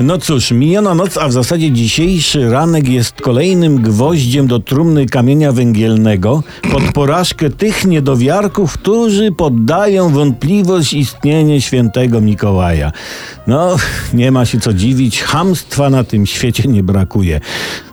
No 0.00 0.18
cóż, 0.18 0.50
miniona 0.50 0.94
noc, 0.94 1.16
a 1.16 1.28
w 1.28 1.32
zasadzie 1.32 1.72
dzisiejszy 1.72 2.50
ranek 2.50 2.88
jest 2.88 3.20
kolejnym 3.20 3.82
gwoździem 3.82 4.46
do 4.46 4.58
trumny 4.58 5.06
kamienia 5.06 5.52
węgielnego 5.52 6.42
pod 6.72 6.82
porażkę 6.82 7.50
tych 7.50 7.84
niedowiarków, 7.84 8.72
którzy 8.72 9.32
poddają 9.32 10.08
wątpliwość 10.08 10.94
istnienie 10.94 11.60
świętego 11.60 12.20
Mikołaja. 12.20 12.92
No, 13.46 13.76
nie 14.14 14.30
ma 14.30 14.44
się 14.44 14.60
co 14.60 14.72
dziwić, 14.72 15.22
hamstwa 15.22 15.90
na 15.90 16.04
tym 16.04 16.26
świecie 16.26 16.68
nie 16.68 16.82
brakuje. 16.82 17.40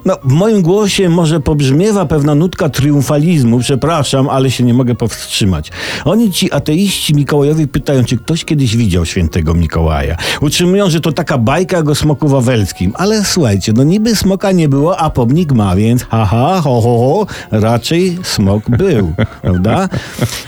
No, 0.05 0.17
w 0.23 0.31
moim 0.31 0.61
głosie 0.61 1.09
może 1.09 1.39
pobrzmiewa 1.39 2.05
pewna 2.05 2.35
nutka 2.35 2.69
triumfalizmu, 2.69 3.59
przepraszam, 3.59 4.29
ale 4.29 4.51
się 4.51 4.63
nie 4.63 4.73
mogę 4.73 4.95
powstrzymać. 4.95 5.71
Oni 6.05 6.31
ci 6.31 6.51
ateiści 6.51 7.15
Mikołajowi 7.15 7.67
pytają, 7.67 8.03
czy 8.03 8.17
ktoś 8.17 8.45
kiedyś 8.45 8.77
widział 8.77 9.05
świętego 9.05 9.53
Mikołaja. 9.53 10.17
Utrzymują, 10.41 10.89
że 10.89 10.99
to 10.99 11.11
taka 11.11 11.37
bajka 11.37 11.77
jak 11.77 11.89
smoku 11.95 12.27
wawelskim, 12.27 12.93
ale 12.95 13.23
słuchajcie, 13.23 13.73
no 13.75 13.83
niby 13.83 14.15
smoka 14.15 14.51
nie 14.51 14.69
było, 14.69 14.97
a 14.97 15.09
pomnik 15.09 15.51
ma, 15.51 15.75
więc 15.75 16.03
haha, 16.03 16.61
ho, 16.61 16.81
ho, 16.81 16.97
ho, 16.97 17.27
raczej 17.51 18.17
smok 18.23 18.69
był, 18.69 19.13
prawda? 19.41 19.89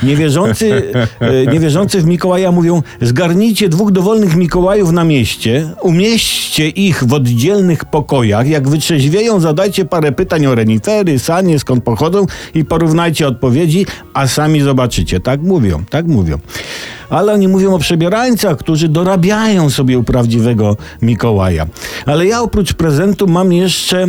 Niewierzący, 0.04 0.94
e, 1.20 1.46
niewierzący 1.46 2.02
w 2.02 2.06
Mikołaja 2.06 2.52
mówią, 2.52 2.82
zgarnijcie 3.02 3.70
dwóch 3.70 3.92
dowolnych 3.92 4.36
Mikołajów 4.36 4.92
na 4.92 5.04
mieście, 5.04 5.70
umieśćcie 5.82 6.70
ich 6.70 7.04
w 7.04 7.14
oddzielnych 7.14 7.86
pokojach, 7.86 8.48
jak 8.48 8.70
wytrzeźwieją, 8.70 9.40
zadajcie 9.40 9.86
parę 9.86 10.12
pytań 10.12 10.46
o 10.46 10.56
renifery, 10.56 11.20
sanie, 11.20 11.60
skąd 11.60 11.84
pochodzą 11.84 12.26
i 12.54 12.66
porównajcie 12.66 13.28
odpowiedzi, 13.28 13.86
a 14.14 14.28
sami 14.28 14.62
zobaczycie. 14.62 15.20
Tak 15.20 15.42
mówią, 15.42 15.84
tak 15.90 16.08
mówią. 16.08 16.38
Ale 17.10 17.34
oni 17.34 17.48
mówią 17.48 17.74
o 17.74 17.80
przebierańcach, 17.80 18.58
którzy 18.58 18.90
dorabiają 18.90 19.70
sobie 19.70 20.00
u 20.00 20.04
prawdziwego 20.04 20.78
Mikołaja. 21.02 21.66
Ale 22.06 22.26
ja 22.26 22.42
oprócz 22.42 22.74
prezentu 22.74 23.28
mam 23.28 23.54
jeszcze 23.54 24.08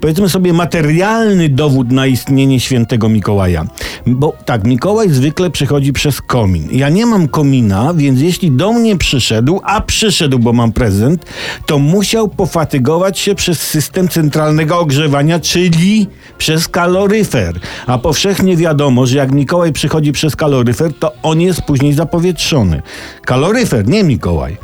powiedzmy 0.00 0.28
sobie, 0.28 0.52
materialny 0.52 1.48
dowód 1.48 1.92
na 1.92 2.06
istnienie 2.06 2.60
świętego 2.60 3.08
Mikołaja. 3.08 3.66
Bo 4.06 4.32
tak, 4.44 4.64
Mikołaj 4.64 5.10
zwykle 5.10 5.50
przychodzi 5.50 5.92
przez 5.92 6.22
komin. 6.22 6.68
Ja 6.72 6.88
nie 6.88 7.06
mam 7.06 7.28
komina, 7.28 7.94
więc 7.94 8.20
jeśli 8.20 8.50
do 8.50 8.72
mnie 8.72 8.96
przyszedł, 8.96 9.60
a 9.64 9.80
przyszedł, 9.80 10.38
bo 10.38 10.52
mam 10.52 10.72
prezent, 10.72 11.26
to 11.66 11.78
musiał 11.78 12.28
pofatygować 12.28 13.18
się 13.18 13.34
przez 13.34 13.60
system 13.60 14.08
centralnego 14.08 14.78
ogrzewania, 14.78 15.40
czyli 15.40 16.06
przez 16.38 16.68
kaloryfer. 16.68 17.60
A 17.86 17.98
powszechnie 17.98 18.56
wiadomo, 18.56 19.06
że 19.06 19.16
jak 19.16 19.32
Mikołaj 19.32 19.72
przychodzi 19.72 20.12
przez 20.12 20.36
kaloryfer, 20.36 20.94
to 20.98 21.12
on 21.22 21.40
jest 21.40 21.62
później 21.62 21.92
zapowietrzony. 21.92 22.82
Kaloryfer, 23.22 23.88
nie 23.88 24.04
Mikołaj. 24.04 24.56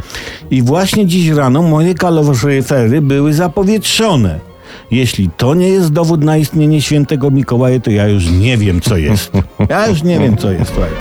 I 0.50 0.62
właśnie 0.62 1.06
dziś 1.06 1.28
rano 1.28 1.62
moje 1.62 1.94
kaloryfery 1.94 3.00
były 3.02 3.32
zapowietrzone. 3.32 4.49
Jeśli 4.90 5.30
to 5.36 5.54
nie 5.54 5.68
jest 5.68 5.92
dowód 5.92 6.24
na 6.24 6.36
istnienie 6.36 6.82
świętego 6.82 7.30
Mikołaja, 7.30 7.80
to 7.80 7.90
ja 7.90 8.08
już 8.08 8.30
nie 8.30 8.56
wiem, 8.56 8.80
co 8.80 8.96
jest. 8.96 9.32
Ja 9.68 9.86
już 9.86 10.02
nie 10.02 10.18
wiem, 10.18 10.36
co 10.36 10.52
jest. 10.52 10.72
Słuchajcie. 10.74 10.96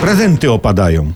Prezenty 0.00 0.52
opadają. 0.52 1.12